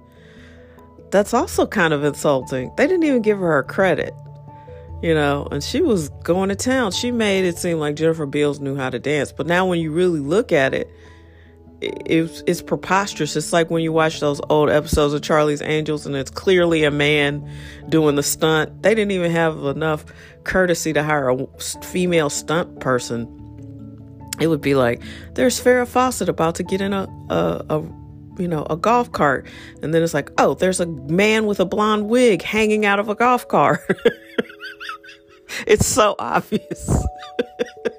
That's 1.13 1.33
also 1.33 1.69
kind 1.69 1.95
of 1.95 2.03
insulting. 2.03 2.73
They 2.77 2.89
didn't 2.89 3.05
even 3.05 3.23
give 3.23 3.39
her 3.39 3.63
credit. 3.63 4.13
You 5.01 5.15
know, 5.15 5.47
and 5.53 5.63
she 5.63 5.81
was 5.81 6.09
going 6.25 6.49
to 6.49 6.57
town. 6.57 6.91
She 6.91 7.13
made 7.13 7.45
it 7.45 7.59
seem 7.59 7.79
like 7.79 7.95
Jennifer 7.95 8.27
Beals 8.27 8.59
knew 8.59 8.75
how 8.75 8.91
to 8.91 8.99
dance. 8.99 9.31
But 9.31 9.47
now 9.47 9.67
when 9.67 9.79
you 9.79 9.93
really 9.93 10.19
look 10.19 10.51
at 10.51 10.75
it, 10.75 10.91
it's, 11.81 12.43
it's 12.47 12.63
preposterous. 12.63 13.37
It's 13.37 13.53
like 13.53 13.71
when 13.71 13.83
you 13.83 13.93
watch 13.93 14.21
those 14.21 14.41
old 14.49 14.71
episodes 14.71 15.15
of 15.15 15.23
Charlie's 15.23 15.63
Angels 15.63 16.07
and 16.07 16.17
it's 16.17 16.31
clearly 16.31 16.85
a 16.85 16.91
man 16.91 17.49
doing 17.89 18.17
the 18.17 18.23
stunt. 18.23 18.83
They 18.83 18.95
didn't 18.95 19.13
even 19.13 19.31
have 19.31 19.65
enough 19.65 20.05
courtesy 20.45 20.93
to 20.93 21.03
hire 21.03 21.31
a 21.31 21.47
female 21.83 22.31
stunt 22.31 22.81
person. 22.81 23.35
It 24.41 24.49
would 24.49 24.61
be 24.61 24.75
like, 24.75 25.03
there's 25.35 25.61
Farrah 25.61 25.87
Fawcett 25.87 26.29
about 26.29 26.57
to 26.57 26.63
get 26.63 26.81
in 26.81 26.93
a, 26.93 27.09
a, 27.29 27.65
a 27.71 27.83
you 28.39 28.49
know, 28.49 28.67
a 28.71 28.77
golf 28.77 29.13
cart. 29.13 29.47
And 29.83 29.93
then 29.93 30.03
it's 30.03 30.15
like, 30.15 30.31
oh, 30.39 30.55
there's 30.55 30.81
a 30.81 30.87
man 30.87 31.47
with 31.47 31.61
a 31.61 31.65
blonde 31.65 32.09
wig 32.09 32.43
hanging 32.43 32.87
out 32.87 32.99
of 32.99 33.09
a 33.09 33.15
golf 33.15 33.47
cart. 33.49 33.81
it's 35.67 35.87
so 35.87 36.15
obvious. 36.19 37.05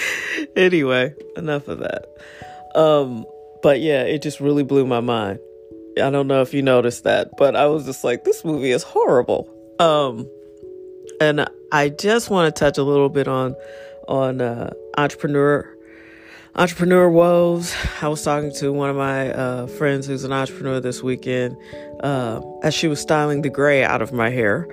anyway, 0.56 1.14
enough 1.36 1.68
of 1.68 1.80
that. 1.80 2.06
Um, 2.74 3.26
but 3.62 3.80
yeah, 3.80 4.02
it 4.02 4.22
just 4.22 4.40
really 4.40 4.64
blew 4.64 4.86
my 4.86 5.00
mind. 5.00 5.38
I 5.98 6.10
don't 6.10 6.26
know 6.26 6.42
if 6.42 6.54
you 6.54 6.62
noticed 6.62 7.04
that, 7.04 7.36
but 7.36 7.54
I 7.54 7.66
was 7.66 7.84
just 7.84 8.02
like, 8.02 8.24
this 8.24 8.44
movie 8.44 8.70
is 8.70 8.82
horrible. 8.82 9.48
Um, 9.78 10.28
and 11.20 11.46
I 11.70 11.90
just 11.90 12.30
want 12.30 12.54
to 12.54 12.58
touch 12.58 12.78
a 12.78 12.82
little 12.82 13.08
bit 13.08 13.28
on 13.28 13.54
on 14.08 14.40
uh, 14.40 14.70
entrepreneur 14.96 15.68
entrepreneur 16.54 17.08
woes. 17.08 17.74
I 18.00 18.08
was 18.08 18.22
talking 18.22 18.52
to 18.56 18.72
one 18.72 18.90
of 18.90 18.96
my 18.96 19.32
uh, 19.32 19.66
friends 19.66 20.06
who's 20.06 20.24
an 20.24 20.32
entrepreneur 20.32 20.80
this 20.80 21.02
weekend 21.02 21.56
uh, 22.00 22.40
as 22.62 22.74
she 22.74 22.88
was 22.88 23.00
styling 23.00 23.42
the 23.42 23.50
gray 23.50 23.84
out 23.84 24.02
of 24.02 24.12
my 24.12 24.30
hair. 24.30 24.68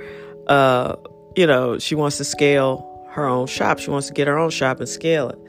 Uh, 0.48 0.96
you 1.36 1.46
know, 1.46 1.78
she 1.78 1.96
wants 1.96 2.18
to 2.18 2.26
scale 2.26 2.89
her 3.20 3.28
own 3.28 3.48
shop. 3.48 3.80
She 3.80 3.90
wants 3.90 4.08
to 4.08 4.14
get 4.14 4.28
her 4.28 4.38
own 4.38 4.50
shop 4.50 4.80
and 4.80 4.90
scale 4.90 5.30
it. 5.30 5.40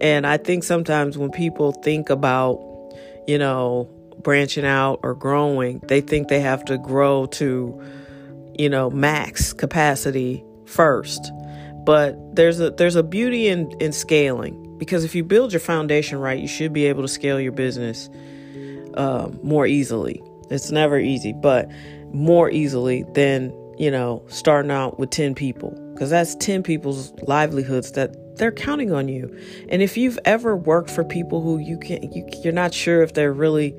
And 0.00 0.26
I 0.26 0.36
think 0.36 0.64
sometimes 0.64 1.16
when 1.16 1.30
people 1.30 1.72
think 1.72 2.10
about, 2.10 2.58
you 3.26 3.38
know, 3.38 3.88
branching 4.22 4.64
out 4.64 5.00
or 5.02 5.14
growing, 5.14 5.80
they 5.86 6.00
think 6.00 6.28
they 6.28 6.40
have 6.40 6.64
to 6.66 6.78
grow 6.78 7.26
to, 7.26 7.80
you 8.58 8.68
know, 8.68 8.90
max 8.90 9.52
capacity 9.52 10.44
first. 10.66 11.30
But 11.84 12.16
there's 12.34 12.60
a 12.60 12.70
there's 12.70 12.96
a 12.96 13.02
beauty 13.02 13.48
in 13.48 13.70
in 13.80 13.92
scaling 13.92 14.78
because 14.78 15.04
if 15.04 15.14
you 15.14 15.24
build 15.24 15.52
your 15.52 15.60
foundation 15.60 16.18
right, 16.18 16.38
you 16.38 16.48
should 16.48 16.72
be 16.72 16.86
able 16.86 17.02
to 17.02 17.08
scale 17.08 17.40
your 17.40 17.52
business 17.52 18.08
uh, 18.94 19.28
more 19.42 19.66
easily. 19.66 20.22
It's 20.50 20.70
never 20.70 20.98
easy, 20.98 21.32
but 21.32 21.70
more 22.12 22.50
easily 22.50 23.04
than 23.14 23.52
you 23.78 23.90
know 23.90 24.22
starting 24.28 24.70
out 24.70 24.98
with 24.98 25.10
10 25.10 25.34
people 25.34 25.76
because 26.02 26.10
that's 26.10 26.34
10 26.44 26.64
people's 26.64 27.12
livelihoods 27.28 27.92
that 27.92 28.36
they're 28.36 28.50
counting 28.50 28.92
on 28.92 29.06
you. 29.06 29.32
And 29.68 29.80
if 29.82 29.96
you've 29.96 30.18
ever 30.24 30.56
worked 30.56 30.90
for 30.90 31.04
people 31.04 31.40
who 31.40 31.58
you 31.58 31.78
can 31.78 32.10
you, 32.10 32.28
you're 32.42 32.52
not 32.52 32.74
sure 32.74 33.04
if 33.04 33.14
they're 33.14 33.32
really, 33.32 33.72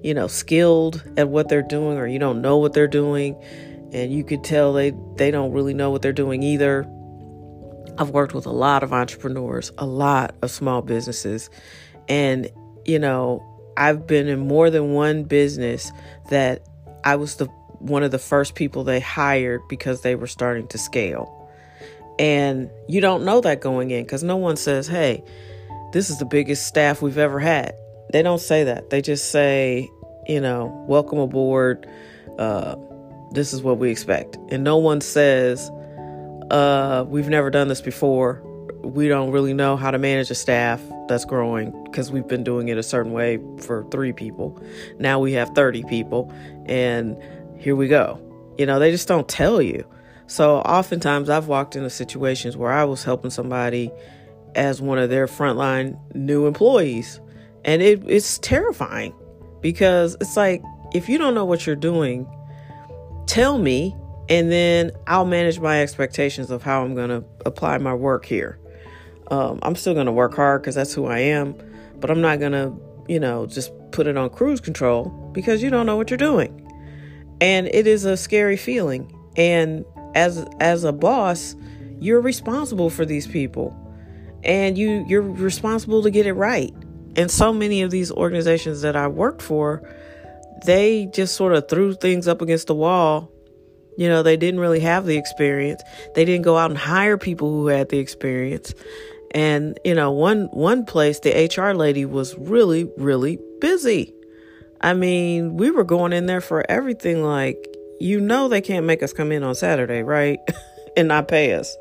you 0.00 0.14
know, 0.14 0.28
skilled 0.28 1.02
at 1.16 1.28
what 1.28 1.48
they're 1.48 1.62
doing 1.62 1.98
or 1.98 2.06
you 2.06 2.20
don't 2.20 2.40
know 2.40 2.56
what 2.58 2.72
they're 2.72 2.86
doing 2.86 3.34
and 3.92 4.12
you 4.12 4.22
could 4.22 4.44
tell 4.44 4.74
they 4.74 4.92
they 5.16 5.32
don't 5.32 5.50
really 5.50 5.74
know 5.74 5.90
what 5.90 6.02
they're 6.02 6.12
doing 6.12 6.44
either. 6.44 6.82
I've 7.98 8.10
worked 8.10 8.32
with 8.32 8.46
a 8.46 8.52
lot 8.52 8.84
of 8.84 8.92
entrepreneurs, 8.92 9.72
a 9.76 9.86
lot 9.86 10.36
of 10.42 10.52
small 10.52 10.82
businesses, 10.82 11.50
and 12.08 12.48
you 12.84 13.00
know, 13.00 13.42
I've 13.76 14.06
been 14.06 14.28
in 14.28 14.38
more 14.38 14.70
than 14.70 14.92
one 14.92 15.24
business 15.24 15.90
that 16.30 16.64
I 17.02 17.16
was 17.16 17.34
the 17.34 17.46
one 17.80 18.04
of 18.04 18.12
the 18.12 18.20
first 18.20 18.54
people 18.54 18.84
they 18.84 19.00
hired 19.00 19.62
because 19.68 20.02
they 20.02 20.14
were 20.14 20.28
starting 20.28 20.68
to 20.68 20.78
scale. 20.78 21.35
And 22.18 22.70
you 22.88 23.00
don't 23.00 23.24
know 23.24 23.40
that 23.42 23.60
going 23.60 23.90
in 23.90 24.04
because 24.04 24.22
no 24.22 24.36
one 24.36 24.56
says, 24.56 24.86
hey, 24.86 25.22
this 25.92 26.10
is 26.10 26.18
the 26.18 26.24
biggest 26.24 26.66
staff 26.66 27.02
we've 27.02 27.18
ever 27.18 27.38
had. 27.38 27.74
They 28.12 28.22
don't 28.22 28.40
say 28.40 28.64
that. 28.64 28.90
They 28.90 29.02
just 29.02 29.30
say, 29.30 29.88
you 30.26 30.40
know, 30.40 30.84
welcome 30.88 31.18
aboard. 31.18 31.86
Uh, 32.38 32.76
this 33.32 33.52
is 33.52 33.62
what 33.62 33.78
we 33.78 33.90
expect. 33.90 34.36
And 34.50 34.64
no 34.64 34.76
one 34.76 35.00
says, 35.00 35.70
uh, 36.50 37.04
we've 37.08 37.28
never 37.28 37.50
done 37.50 37.68
this 37.68 37.80
before. 37.80 38.42
We 38.82 39.08
don't 39.08 39.30
really 39.30 39.52
know 39.52 39.76
how 39.76 39.90
to 39.90 39.98
manage 39.98 40.30
a 40.30 40.34
staff 40.34 40.80
that's 41.08 41.24
growing 41.24 41.72
because 41.84 42.12
we've 42.12 42.26
been 42.26 42.44
doing 42.44 42.68
it 42.68 42.78
a 42.78 42.82
certain 42.82 43.12
way 43.12 43.38
for 43.60 43.84
three 43.90 44.12
people. 44.12 44.60
Now 44.98 45.18
we 45.18 45.32
have 45.32 45.50
30 45.50 45.84
people, 45.84 46.32
and 46.66 47.16
here 47.58 47.74
we 47.74 47.88
go. 47.88 48.20
You 48.58 48.66
know, 48.66 48.78
they 48.78 48.90
just 48.90 49.08
don't 49.08 49.28
tell 49.28 49.60
you. 49.60 49.84
So 50.26 50.58
oftentimes 50.58 51.30
I've 51.30 51.46
walked 51.46 51.76
into 51.76 51.90
situations 51.90 52.56
where 52.56 52.72
I 52.72 52.84
was 52.84 53.04
helping 53.04 53.30
somebody 53.30 53.90
as 54.54 54.80
one 54.80 54.98
of 54.98 55.10
their 55.10 55.26
frontline 55.26 55.98
new 56.14 56.46
employees. 56.46 57.20
And 57.64 57.82
it, 57.82 58.02
it's 58.08 58.38
terrifying 58.38 59.14
because 59.60 60.16
it's 60.20 60.36
like, 60.36 60.62
if 60.94 61.08
you 61.08 61.18
don't 61.18 61.34
know 61.34 61.44
what 61.44 61.66
you're 61.66 61.76
doing, 61.76 62.26
tell 63.26 63.58
me, 63.58 63.94
and 64.28 64.50
then 64.50 64.90
I'll 65.06 65.24
manage 65.24 65.60
my 65.60 65.82
expectations 65.82 66.50
of 66.50 66.62
how 66.62 66.82
I'm 66.82 66.94
going 66.94 67.10
to 67.10 67.24
apply 67.44 67.78
my 67.78 67.94
work 67.94 68.24
here. 68.24 68.58
Um, 69.30 69.58
I'm 69.62 69.76
still 69.76 69.94
going 69.94 70.06
to 70.06 70.12
work 70.12 70.34
hard 70.34 70.62
because 70.62 70.74
that's 70.74 70.94
who 70.94 71.06
I 71.06 71.18
am, 71.18 71.54
but 72.00 72.10
I'm 72.10 72.20
not 72.20 72.38
going 72.38 72.52
to, 72.52 72.72
you 73.08 73.20
know, 73.20 73.46
just 73.46 73.72
put 73.90 74.06
it 74.06 74.16
on 74.16 74.30
cruise 74.30 74.60
control 74.60 75.30
because 75.32 75.62
you 75.62 75.70
don't 75.70 75.86
know 75.86 75.96
what 75.96 76.10
you're 76.10 76.18
doing. 76.18 76.62
And 77.40 77.66
it 77.68 77.86
is 77.86 78.04
a 78.04 78.16
scary 78.16 78.56
feeling. 78.56 79.12
And 79.36 79.84
as 80.16 80.44
as 80.58 80.82
a 80.82 80.92
boss, 80.92 81.54
you're 82.00 82.20
responsible 82.20 82.90
for 82.90 83.04
these 83.04 83.26
people. 83.26 83.76
And 84.42 84.76
you 84.76 85.04
you're 85.06 85.22
responsible 85.22 86.02
to 86.02 86.10
get 86.10 86.26
it 86.26 86.32
right. 86.32 86.74
And 87.14 87.30
so 87.30 87.52
many 87.52 87.82
of 87.82 87.90
these 87.90 88.10
organizations 88.10 88.82
that 88.82 88.96
I 88.96 89.08
worked 89.08 89.42
for, 89.42 89.88
they 90.64 91.06
just 91.14 91.36
sort 91.36 91.54
of 91.54 91.68
threw 91.68 91.94
things 91.94 92.26
up 92.26 92.42
against 92.42 92.66
the 92.66 92.74
wall. 92.74 93.30
You 93.96 94.08
know, 94.08 94.22
they 94.22 94.36
didn't 94.36 94.60
really 94.60 94.80
have 94.80 95.06
the 95.06 95.16
experience. 95.16 95.82
They 96.14 96.24
didn't 96.24 96.44
go 96.44 96.58
out 96.58 96.70
and 96.70 96.78
hire 96.78 97.16
people 97.16 97.50
who 97.50 97.68
had 97.68 97.88
the 97.88 97.98
experience. 97.98 98.74
And, 99.32 99.78
you 99.84 99.94
know, 99.94 100.12
one 100.12 100.46
one 100.52 100.84
place 100.84 101.20
the 101.20 101.50
HR 101.54 101.74
lady 101.74 102.04
was 102.04 102.36
really 102.38 102.90
really 102.96 103.38
busy. 103.60 104.14
I 104.80 104.94
mean, 104.94 105.56
we 105.56 105.70
were 105.70 105.84
going 105.84 106.12
in 106.12 106.26
there 106.26 106.42
for 106.42 106.64
everything 106.70 107.22
like 107.22 107.75
you 108.00 108.20
know 108.20 108.48
they 108.48 108.60
can't 108.60 108.86
make 108.86 109.02
us 109.02 109.12
come 109.12 109.32
in 109.32 109.42
on 109.42 109.54
Saturday, 109.54 110.02
right? 110.02 110.38
and 110.96 111.08
not 111.08 111.28
pay 111.28 111.52
us. 111.54 111.76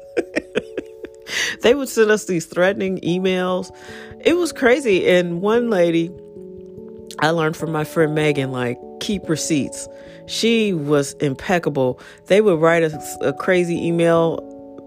they 1.62 1.74
would 1.74 1.90
send 1.90 2.12
us 2.12 2.26
these 2.26 2.46
threatening 2.46 3.00
emails. 3.00 3.76
It 4.22 4.34
was 4.34 4.52
crazy. 4.52 5.08
And 5.08 5.42
one 5.42 5.70
lady, 5.70 6.12
I 7.20 7.30
learned 7.30 7.56
from 7.56 7.72
my 7.72 7.84
friend 7.84 8.14
Megan, 8.14 8.52
like, 8.52 8.78
keep 9.00 9.28
receipts. 9.30 9.88
She 10.28 10.74
was 10.74 11.14
impeccable. 11.14 12.00
They 12.28 12.42
would 12.42 12.60
write 12.60 12.84
a, 12.84 13.18
a 13.22 13.34
crazy 13.34 13.88
email, 13.88 14.40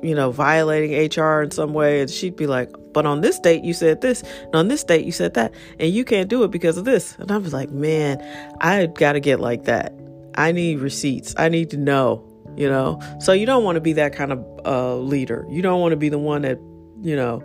you 0.02 0.14
know, 0.14 0.30
violating 0.30 0.92
HR 0.92 1.42
in 1.42 1.50
some 1.50 1.72
way, 1.72 2.00
and 2.00 2.10
she'd 2.10 2.36
be 2.36 2.46
like, 2.46 2.70
but 2.92 3.06
on 3.06 3.20
this 3.20 3.38
date 3.38 3.62
you 3.62 3.72
said 3.72 4.00
this, 4.00 4.22
and 4.22 4.56
on 4.56 4.68
this 4.68 4.82
date 4.82 5.04
you 5.04 5.12
said 5.12 5.34
that, 5.34 5.52
and 5.78 5.92
you 5.92 6.04
can't 6.04 6.28
do 6.28 6.42
it 6.42 6.50
because 6.50 6.76
of 6.76 6.84
this. 6.84 7.16
And 7.18 7.30
I 7.30 7.38
was 7.38 7.52
like, 7.52 7.70
man, 7.70 8.20
I 8.60 8.86
got 8.86 9.12
to 9.12 9.20
get 9.20 9.38
like 9.38 9.64
that. 9.64 9.92
I 10.38 10.52
need 10.52 10.78
receipts. 10.78 11.34
I 11.36 11.48
need 11.48 11.70
to 11.70 11.76
know, 11.76 12.24
you 12.56 12.68
know? 12.68 13.00
So 13.18 13.32
you 13.32 13.44
don't 13.44 13.64
want 13.64 13.74
to 13.74 13.80
be 13.80 13.94
that 13.94 14.14
kind 14.14 14.32
of 14.32 14.46
uh, 14.64 14.96
leader. 14.96 15.44
You 15.50 15.62
don't 15.62 15.80
want 15.80 15.90
to 15.92 15.96
be 15.96 16.08
the 16.10 16.18
one 16.18 16.42
that, 16.42 16.58
you 17.02 17.16
know, 17.16 17.42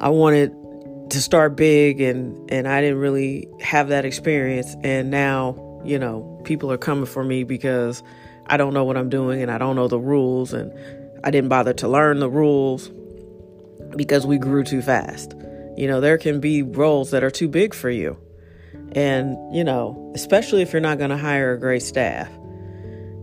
I 0.00 0.08
wanted 0.08 0.56
to 1.10 1.20
start 1.20 1.56
big 1.56 2.00
and 2.00 2.50
and 2.50 2.66
I 2.66 2.80
didn't 2.80 2.98
really 2.98 3.48
have 3.60 3.88
that 3.88 4.04
experience 4.04 4.76
and 4.82 5.10
now, 5.10 5.82
you 5.84 5.98
know, 5.98 6.40
people 6.44 6.72
are 6.72 6.78
coming 6.78 7.04
for 7.04 7.22
me 7.22 7.44
because 7.44 8.02
I 8.46 8.56
don't 8.56 8.72
know 8.72 8.84
what 8.84 8.96
I'm 8.96 9.10
doing 9.10 9.42
and 9.42 9.50
I 9.50 9.58
don't 9.58 9.76
know 9.76 9.88
the 9.88 9.98
rules 9.98 10.54
and 10.54 10.72
I 11.22 11.30
didn't 11.30 11.50
bother 11.50 11.74
to 11.74 11.88
learn 11.88 12.20
the 12.20 12.30
rules 12.30 12.90
because 13.94 14.26
we 14.26 14.38
grew 14.38 14.64
too 14.64 14.80
fast. 14.80 15.34
You 15.76 15.86
know, 15.86 16.00
there 16.00 16.16
can 16.16 16.40
be 16.40 16.62
roles 16.62 17.10
that 17.10 17.22
are 17.22 17.30
too 17.30 17.48
big 17.48 17.74
for 17.74 17.90
you. 17.90 18.16
And, 18.92 19.54
you 19.54 19.64
know, 19.64 20.12
especially 20.14 20.62
if 20.62 20.72
you're 20.72 20.80
not 20.80 20.98
going 20.98 21.10
to 21.10 21.16
hire 21.16 21.52
a 21.52 21.58
great 21.58 21.82
staff, 21.82 22.28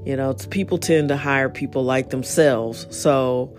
you 0.06 0.16
know, 0.16 0.34
people 0.50 0.78
tend 0.78 1.10
to 1.10 1.18
hire 1.18 1.50
people 1.50 1.84
like 1.84 2.10
themselves. 2.10 2.88
So, 2.90 3.58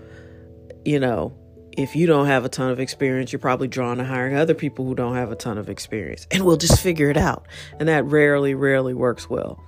you 0.84 0.98
know, 0.98 1.34
if 1.76 1.94
you 1.94 2.06
don't 2.06 2.26
have 2.26 2.44
a 2.44 2.48
ton 2.48 2.70
of 2.70 2.80
experience, 2.80 3.32
you're 3.32 3.38
probably 3.38 3.68
drawn 3.68 3.98
to 3.98 4.04
hiring 4.04 4.36
other 4.36 4.54
people 4.54 4.84
who 4.86 4.94
don't 4.94 5.14
have 5.14 5.30
a 5.30 5.36
ton 5.36 5.58
of 5.58 5.68
experience. 5.68 6.26
And 6.30 6.44
we'll 6.46 6.56
just 6.56 6.80
figure 6.82 7.10
it 7.10 7.16
out. 7.18 7.46
And 7.78 7.88
that 7.88 8.04
rarely, 8.06 8.54
rarely 8.54 8.94
works 8.94 9.28
well. 9.28 9.62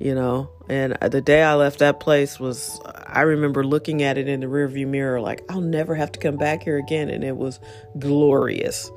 you 0.00 0.14
know. 0.14 0.50
And 0.68 0.96
uh, 1.00 1.08
the 1.08 1.20
day 1.20 1.42
I 1.42 1.54
left 1.54 1.78
that 1.78 2.00
place 2.00 2.40
was, 2.40 2.80
I 3.06 3.20
remember 3.20 3.64
looking 3.64 4.02
at 4.02 4.18
it 4.18 4.28
in 4.28 4.40
the 4.40 4.46
rearview 4.46 4.88
mirror, 4.88 5.20
like, 5.20 5.42
I'll 5.48 5.60
never 5.60 5.94
have 5.94 6.10
to 6.12 6.18
come 6.18 6.36
back 6.36 6.64
here 6.64 6.78
again. 6.78 7.10
And 7.10 7.22
it 7.22 7.36
was 7.36 7.60
glorious 7.98 8.90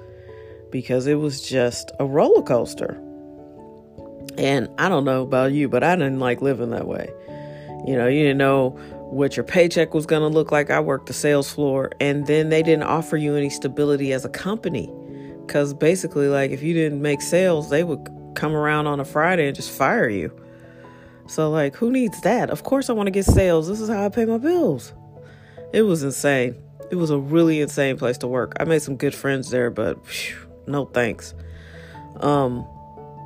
because 0.74 1.06
it 1.06 1.20
was 1.20 1.48
just 1.48 1.92
a 2.00 2.06
roller 2.06 2.42
coaster. 2.42 3.00
And 4.40 4.68
I 4.80 4.90
don't 4.90 5.06
know 5.06 5.22
about 5.22 5.54
you, 5.54 5.70
but 5.70 5.84
I 5.84 5.96
didn't 5.96 6.20
like 6.20 6.42
living 6.42 6.72
that 6.72 6.88
way. 6.88 7.12
You 7.86 7.96
know, 7.96 8.08
you 8.08 8.24
didn't 8.24 8.40
know 8.40 8.72
what 9.12 9.38
your 9.38 9.44
paycheck 9.44 9.94
was 9.94 10.08
going 10.08 10.24
to 10.24 10.28
look 10.28 10.52
like. 10.52 10.72
I 10.72 10.80
worked 10.80 11.06
the 11.06 11.14
sales 11.14 11.54
floor, 11.54 11.92
and 12.02 12.26
then 12.26 12.50
they 12.50 12.64
didn't 12.64 12.84
offer 12.84 13.18
you 13.18 13.36
any 13.36 13.52
stability 13.52 14.14
as 14.14 14.26
a 14.26 14.30
company. 14.30 14.92
Because 15.46 15.76
basically, 15.76 16.28
like, 16.28 16.50
if 16.50 16.64
you 16.64 16.74
didn't 16.74 17.04
make 17.04 17.22
sales, 17.22 17.70
they 17.70 17.84
would 17.84 18.10
come 18.34 18.56
around 18.56 18.88
on 18.88 19.00
a 19.00 19.06
Friday 19.06 19.46
and 19.46 19.56
just 19.56 19.70
fire 19.70 20.10
you. 20.10 20.36
So, 21.28 21.52
like, 21.52 21.76
who 21.76 21.92
needs 21.92 22.20
that? 22.22 22.50
Of 22.50 22.64
course, 22.64 22.90
I 22.90 22.94
want 22.94 23.06
to 23.08 23.12
get 23.12 23.26
sales. 23.26 23.68
This 23.68 23.80
is 23.80 23.90
how 23.90 24.04
I 24.04 24.10
pay 24.10 24.26
my 24.26 24.40
bills. 24.40 24.92
It 25.72 25.84
was 25.84 26.02
insane. 26.02 26.56
It 26.90 26.96
was 26.96 27.12
a 27.12 27.20
really 27.20 27.62
insane 27.62 27.98
place 27.98 28.18
to 28.20 28.28
work. 28.28 28.54
I 28.60 28.64
made 28.64 28.82
some 28.82 28.96
good 28.96 29.14
friends 29.14 29.52
there, 29.52 29.70
but 29.70 29.98
whew, 30.08 30.43
no 30.68 30.86
thanks. 30.86 31.34
Um, 32.18 32.66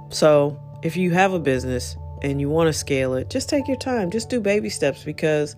so 0.10 0.60
if 0.84 0.98
you 0.98 1.12
have 1.12 1.34
a 1.34 1.40
business 1.40 1.98
and 2.22 2.42
you 2.42 2.50
want 2.50 2.68
to 2.68 2.74
scale 2.74 3.14
it, 3.14 3.30
just 3.30 3.50
take 3.50 3.68
your 3.68 3.78
time. 3.78 4.12
Just 4.12 4.30
do 4.30 4.40
baby 4.40 4.70
steps 4.70 5.04
because 5.04 5.56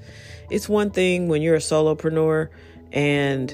it's 0.50 0.67
one 0.67 0.91
thing 0.91 1.27
when 1.27 1.41
you're 1.41 1.55
a 1.55 1.59
solopreneur 1.59 2.50
and 2.91 3.51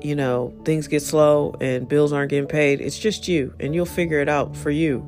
you 0.00 0.14
know 0.14 0.54
things 0.64 0.86
get 0.86 1.02
slow 1.02 1.54
and 1.60 1.88
bills 1.88 2.12
aren't 2.12 2.30
getting 2.30 2.48
paid. 2.48 2.80
It's 2.80 2.98
just 2.98 3.28
you, 3.28 3.54
and 3.60 3.74
you'll 3.74 3.86
figure 3.86 4.20
it 4.20 4.28
out 4.28 4.56
for 4.56 4.70
you. 4.70 5.04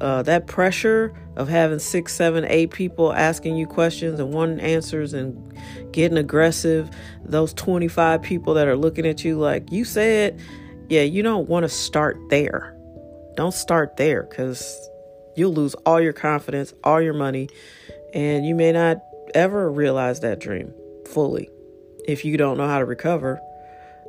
Uh, 0.00 0.22
that 0.22 0.46
pressure 0.46 1.14
of 1.36 1.48
having 1.48 1.78
six, 1.78 2.14
seven, 2.14 2.44
eight 2.44 2.70
people 2.70 3.12
asking 3.14 3.56
you 3.56 3.66
questions 3.66 4.20
and 4.20 4.32
wanting 4.32 4.60
answers 4.60 5.14
and 5.14 5.54
getting 5.90 6.18
aggressive, 6.18 6.90
those 7.24 7.54
25 7.54 8.20
people 8.20 8.52
that 8.54 8.68
are 8.68 8.76
looking 8.76 9.06
at 9.06 9.24
you 9.24 9.38
like, 9.38 9.72
you 9.72 9.86
said, 9.86 10.38
yeah, 10.88 11.02
you 11.02 11.22
don't 11.22 11.48
want 11.48 11.64
to 11.64 11.68
start 11.68 12.16
there. 12.30 12.76
Don't 13.36 13.54
start 13.54 13.96
there 13.96 14.22
because 14.22 14.90
you'll 15.36 15.52
lose 15.52 15.74
all 15.86 16.00
your 16.00 16.12
confidence, 16.12 16.72
all 16.84 17.00
your 17.00 17.12
money, 17.12 17.48
and 18.14 18.46
you 18.46 18.54
may 18.54 18.72
not 18.72 18.98
ever 19.34 19.70
realize 19.70 20.20
that 20.20 20.38
dream 20.38 20.72
fully 21.12 21.50
if 22.06 22.24
you 22.24 22.36
don't 22.36 22.56
know 22.56 22.68
how 22.68 22.78
to 22.78 22.84
recover, 22.84 23.40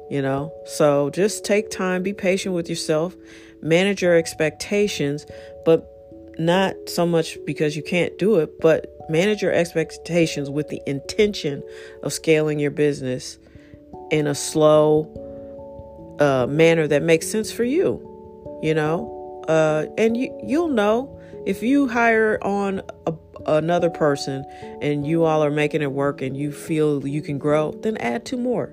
you 0.09 0.21
know? 0.21 0.53
So 0.65 1.09
just 1.09 1.43
take 1.43 1.69
time, 1.69 2.03
be 2.03 2.13
patient 2.13 2.55
with 2.55 2.69
yourself, 2.69 3.15
manage 3.61 4.01
your 4.01 4.15
expectations, 4.15 5.25
but 5.65 5.89
not 6.39 6.75
so 6.87 7.05
much 7.05 7.37
because 7.45 7.75
you 7.75 7.83
can't 7.83 8.17
do 8.17 8.35
it, 8.37 8.59
but 8.61 8.87
manage 9.09 9.41
your 9.41 9.51
expectations 9.51 10.49
with 10.49 10.69
the 10.69 10.81
intention 10.85 11.63
of 12.03 12.13
scaling 12.13 12.59
your 12.59 12.71
business 12.71 13.39
in 14.11 14.27
a 14.27 14.35
slow 14.35 15.26
uh, 16.19 16.47
manner 16.47 16.87
that 16.87 17.03
makes 17.03 17.27
sense 17.27 17.51
for 17.51 17.63
you, 17.63 18.01
you 18.61 18.73
know? 18.73 19.13
Uh, 19.47 19.85
and 19.97 20.17
you, 20.17 20.37
you'll 20.43 20.67
know 20.67 21.17
if 21.45 21.63
you 21.63 21.87
hire 21.87 22.37
on 22.43 22.81
a, 23.05 23.13
another 23.45 23.89
person 23.89 24.43
and 24.81 25.07
you 25.07 25.23
all 25.23 25.43
are 25.43 25.51
making 25.51 25.81
it 25.81 25.91
work 25.91 26.21
and 26.21 26.35
you 26.35 26.51
feel 26.51 27.07
you 27.07 27.21
can 27.21 27.37
grow, 27.37 27.71
then 27.81 27.97
add 27.97 28.25
two 28.25 28.37
more. 28.37 28.69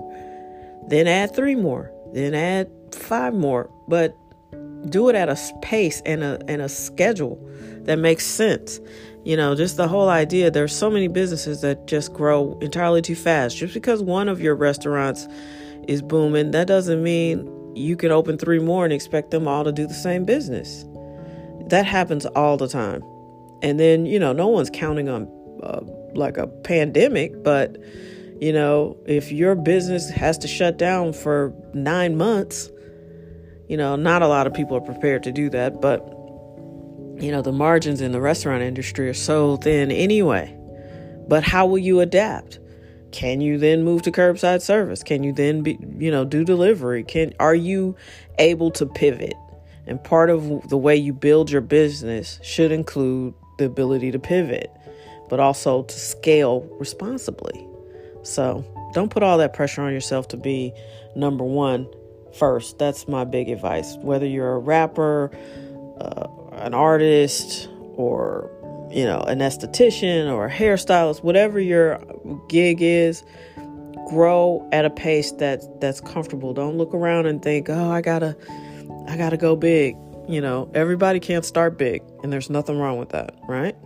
Then 0.88 1.06
add 1.06 1.34
three 1.34 1.54
more. 1.54 1.92
Then 2.12 2.34
add 2.34 2.70
five 2.92 3.32
more. 3.32 3.70
But 3.88 4.16
do 4.90 5.08
it 5.08 5.14
at 5.14 5.28
a 5.28 5.38
pace 5.62 6.02
and 6.04 6.22
a 6.22 6.38
and 6.46 6.60
a 6.60 6.68
schedule 6.68 7.38
that 7.84 7.98
makes 7.98 8.26
sense. 8.26 8.80
You 9.24 9.36
know, 9.36 9.54
just 9.54 9.76
the 9.76 9.88
whole 9.88 10.08
idea. 10.08 10.50
There's 10.50 10.76
so 10.76 10.90
many 10.90 11.08
businesses 11.08 11.62
that 11.62 11.86
just 11.86 12.12
grow 12.12 12.58
entirely 12.60 13.00
too 13.00 13.14
fast. 13.14 13.56
Just 13.56 13.72
because 13.72 14.02
one 14.02 14.28
of 14.28 14.40
your 14.40 14.54
restaurants 14.54 15.26
is 15.88 16.02
booming, 16.02 16.50
that 16.52 16.66
doesn't 16.66 17.02
mean 17.02 17.50
you 17.76 17.96
can 17.96 18.10
open 18.10 18.38
three 18.38 18.58
more 18.58 18.84
and 18.84 18.92
expect 18.92 19.30
them 19.30 19.48
all 19.48 19.64
to 19.64 19.72
do 19.72 19.86
the 19.86 19.94
same 19.94 20.24
business. 20.24 20.84
That 21.68 21.86
happens 21.86 22.26
all 22.26 22.56
the 22.56 22.68
time. 22.68 23.02
And 23.62 23.80
then, 23.80 24.06
you 24.06 24.18
know, 24.18 24.32
no 24.32 24.48
one's 24.48 24.70
counting 24.70 25.08
on 25.08 25.28
uh, 25.62 25.80
like 26.14 26.36
a 26.36 26.46
pandemic, 26.46 27.42
but, 27.42 27.76
you 28.40 28.52
know, 28.52 28.96
if 29.06 29.32
your 29.32 29.54
business 29.54 30.10
has 30.10 30.36
to 30.38 30.48
shut 30.48 30.76
down 30.76 31.12
for 31.12 31.54
nine 31.72 32.16
months, 32.16 32.70
you 33.68 33.76
know, 33.76 33.96
not 33.96 34.22
a 34.22 34.28
lot 34.28 34.46
of 34.46 34.52
people 34.52 34.76
are 34.76 34.82
prepared 34.82 35.22
to 35.22 35.32
do 35.32 35.48
that, 35.50 35.80
but, 35.80 36.00
you 37.22 37.32
know, 37.32 37.40
the 37.40 37.52
margins 37.52 38.00
in 38.00 38.12
the 38.12 38.20
restaurant 38.20 38.62
industry 38.62 39.08
are 39.08 39.14
so 39.14 39.56
thin 39.56 39.90
anyway. 39.90 40.54
But 41.26 41.42
how 41.42 41.66
will 41.66 41.78
you 41.78 42.00
adapt? 42.00 42.58
Can 43.14 43.40
you 43.40 43.58
then 43.58 43.84
move 43.84 44.02
to 44.02 44.10
curbside 44.10 44.60
service? 44.60 45.04
Can 45.04 45.22
you 45.22 45.32
then 45.32 45.62
be, 45.62 45.78
you 45.98 46.10
know, 46.10 46.24
do 46.24 46.42
delivery? 46.44 47.04
Can 47.04 47.32
are 47.38 47.54
you 47.54 47.94
able 48.40 48.72
to 48.72 48.86
pivot? 48.86 49.34
And 49.86 50.02
part 50.02 50.30
of 50.30 50.68
the 50.68 50.76
way 50.76 50.96
you 50.96 51.12
build 51.12 51.48
your 51.48 51.60
business 51.60 52.40
should 52.42 52.72
include 52.72 53.34
the 53.58 53.66
ability 53.66 54.10
to 54.10 54.18
pivot, 54.18 54.68
but 55.28 55.38
also 55.38 55.84
to 55.84 55.94
scale 55.94 56.68
responsibly. 56.80 57.64
So 58.24 58.64
don't 58.94 59.12
put 59.12 59.22
all 59.22 59.38
that 59.38 59.52
pressure 59.52 59.82
on 59.82 59.92
yourself 59.92 60.26
to 60.28 60.36
be 60.36 60.72
number 61.14 61.44
one 61.44 61.86
first. 62.36 62.80
That's 62.80 63.06
my 63.06 63.22
big 63.22 63.48
advice. 63.48 63.96
Whether 63.98 64.26
you're 64.26 64.54
a 64.54 64.58
rapper, 64.58 65.30
uh, 66.00 66.26
an 66.54 66.74
artist, 66.74 67.68
or 67.94 68.50
you 68.94 69.04
know, 69.04 69.20
an 69.20 69.40
esthetician 69.40 70.32
or 70.32 70.46
a 70.46 70.50
hairstylist, 70.50 71.24
whatever 71.24 71.58
your 71.58 72.00
gig 72.48 72.80
is, 72.80 73.24
grow 74.08 74.66
at 74.72 74.84
a 74.84 74.90
pace 74.90 75.32
that 75.32 75.80
that's 75.80 76.00
comfortable. 76.00 76.54
Don't 76.54 76.78
look 76.78 76.94
around 76.94 77.26
and 77.26 77.42
think, 77.42 77.68
"Oh, 77.68 77.90
I 77.90 78.00
got 78.00 78.20
to 78.20 78.36
I 79.08 79.16
got 79.16 79.30
to 79.30 79.36
go 79.36 79.56
big. 79.56 79.96
You 80.28 80.40
know, 80.40 80.70
everybody 80.74 81.20
can't 81.20 81.44
start 81.44 81.76
big, 81.76 82.02
and 82.22 82.32
there's 82.32 82.48
nothing 82.48 82.78
wrong 82.78 82.98
with 82.98 83.10
that, 83.10 83.34
right? 83.48 83.76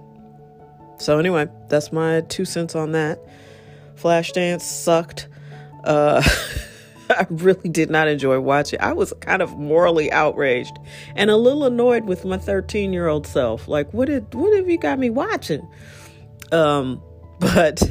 So, 0.99 1.18
anyway, 1.18 1.49
that's 1.68 1.90
my 1.92 2.21
two 2.23 2.44
cents 2.44 2.75
on 2.75 2.92
that. 2.92 3.18
Flashdance 3.97 4.61
sucked. 4.61 5.29
Uh, 5.85 6.23
I 7.11 7.27
really 7.31 7.68
did 7.68 7.90
not 7.90 8.09
enjoy 8.09 8.40
watching. 8.40 8.81
I 8.81 8.92
was 8.92 9.12
kind 9.21 9.42
of 9.42 9.59
morally 9.59 10.11
outraged 10.12 10.79
and 11.14 11.31
a 11.31 11.37
little 11.37 11.64
annoyed 11.64 12.05
with 12.05 12.25
my 12.25 12.38
13 12.38 12.92
year 12.92 13.09
old 13.09 13.27
self. 13.27 13.68
Like, 13.68 13.92
what 13.92 14.07
did 14.07 14.35
what 14.35 14.55
have 14.57 14.68
you 14.68 14.79
got 14.79 14.99
me 14.99 15.11
watching? 15.11 15.66
Um, 16.53 17.03
but 17.40 17.83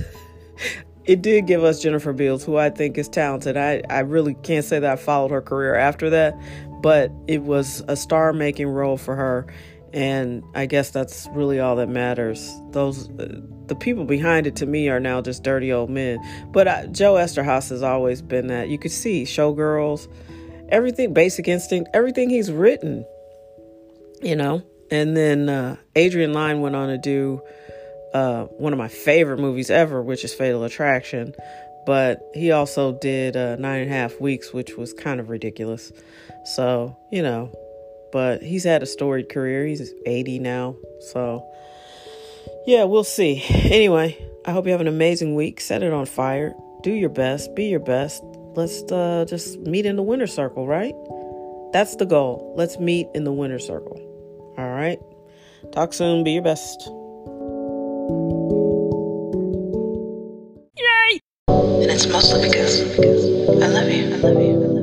it 1.06 1.22
did 1.22 1.48
give 1.48 1.64
us 1.64 1.82
Jennifer 1.82 2.12
Beals, 2.12 2.44
who 2.44 2.58
I 2.58 2.70
think 2.70 2.98
is 2.98 3.08
talented. 3.08 3.56
I, 3.56 3.82
I 3.90 4.00
really 4.00 4.34
can't 4.36 4.66
say 4.66 4.80
that 4.80 4.92
I 4.92 4.96
followed 4.98 5.32
her 5.32 5.42
career 5.42 5.76
after 5.76 6.10
that, 6.10 6.38
but 6.82 7.12
it 7.28 7.44
was 7.44 7.82
a 7.88 7.96
star 7.96 8.34
making 8.34 8.68
role 8.68 8.98
for 8.98 9.16
her 9.16 9.48
and 9.94 10.44
i 10.56 10.66
guess 10.66 10.90
that's 10.90 11.28
really 11.32 11.60
all 11.60 11.76
that 11.76 11.90
matters. 11.90 12.54
Those 12.72 13.10
uh, 13.20 13.40
the 13.68 13.76
people 13.76 14.06
behind 14.06 14.48
it 14.48 14.56
to 14.58 14.66
me 14.66 14.90
are 14.90 15.00
now 15.00 15.22
just 15.22 15.44
dirty 15.44 15.72
old 15.72 15.90
men. 15.90 16.20
But 16.52 16.68
uh, 16.68 16.88
joe 16.88 17.16
eszterhas 17.16 17.70
has 17.70 17.84
always 17.84 18.22
been 18.22 18.48
that. 18.48 18.70
You 18.70 18.78
could 18.78 18.92
see 18.92 19.24
showgirls 19.24 20.08
everything 20.70 21.14
basic 21.14 21.48
instinct 21.48 21.90
everything 21.94 22.30
he's 22.30 22.52
written 22.52 23.06
you 24.22 24.36
know? 24.36 24.62
And 24.92 25.16
then 25.16 25.50
uh, 25.50 25.78
adrian 25.96 26.34
lyne 26.34 26.62
went 26.62 26.76
on 26.76 26.90
to 26.90 26.98
do 26.98 27.42
uh, 28.14 28.46
one 28.46 28.74
of 28.74 28.80
my 28.80 28.88
favorite 28.88 29.40
movies 29.40 29.70
ever 29.70 30.02
which 30.02 30.24
is 30.24 30.34
fatal 30.34 30.64
attraction. 30.64 31.34
But 31.86 32.20
he 32.34 32.52
also 32.52 32.98
did 33.00 33.38
uh, 33.38 33.56
nine 33.56 33.84
and 33.84 33.90
a 33.90 33.94
half 33.94 34.20
weeks, 34.20 34.52
which 34.52 34.76
was 34.76 34.92
kind 34.92 35.22
of 35.22 35.30
ridiculous. 35.30 35.94
So, 36.44 36.98
you 37.14 37.22
know, 37.22 37.50
but 38.12 38.42
he's 38.42 38.64
had 38.64 38.84
a 38.84 38.86
storied 38.86 39.30
career. 39.30 39.66
He's 39.66 39.94
80 40.06 40.40
now. 40.40 40.76
So, 41.12 41.46
yeah, 42.66 42.84
we'll 42.84 43.04
see. 43.04 43.44
Anyway, 43.50 44.18
I 44.46 44.52
hope 44.52 44.66
you 44.66 44.72
have 44.72 44.82
an 44.82 44.88
amazing 44.88 45.36
week. 45.36 45.60
Set 45.60 45.84
it 45.84 45.94
on 45.94 46.06
fire. 46.06 46.54
Do 46.84 46.92
your 46.92 47.10
best. 47.10 47.54
Be 47.56 47.66
your 47.66 47.80
best. 47.80 48.24
Let's 48.56 48.82
uh, 48.92 49.26
just 49.28 49.60
meet 49.60 49.86
in 49.86 49.98
the 49.98 50.04
winner 50.04 50.28
circle, 50.28 50.66
right? 50.66 50.96
That's 51.74 51.96
the 51.98 52.06
goal. 52.06 52.54
Let's 52.58 52.80
meet 52.80 53.08
in 53.14 53.24
the 53.24 53.32
winner 53.32 53.60
circle. 53.60 54.00
All 54.58 54.70
right. 54.70 55.00
Talk 55.72 55.94
soon. 55.94 56.24
Be 56.24 56.32
your 56.32 56.44
best. 56.44 56.88
Yay! 60.78 61.20
And 61.50 61.92
it's 61.92 62.08
mostly 62.08 62.48
because 62.48 62.82
I 62.82 63.68
love 63.68 63.90
you. 63.90 64.14
I 64.14 64.18
love 64.18 64.42
you. 64.42 64.77